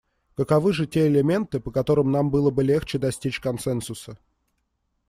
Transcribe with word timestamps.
Каковы 0.35 0.73
же 0.73 0.87
те 0.87 1.05
элементы, 1.05 1.59
по 1.59 1.69
которым 1.69 2.09
нам 2.11 2.31
было 2.31 2.49
бы 2.49 2.63
легче 2.63 2.97
достичь 2.97 3.39
консенсуса? 3.39 4.17